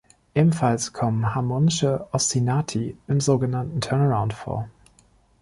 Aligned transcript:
Ebenfalls 0.33 0.93
kommen 0.93 1.35
harmonische 1.35 2.07
Ostinati 2.11 2.97
im 3.07 3.19
so 3.21 3.37
genannten 3.37 3.81
Turnaround 3.81 4.33
vor. 4.33 4.67